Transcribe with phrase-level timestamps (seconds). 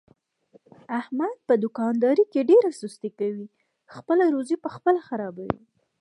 [0.99, 3.47] احمد په دوکاندارۍ کې ډېره سستي کوي،
[3.93, 5.59] خپله روزي په خپله خرابوي.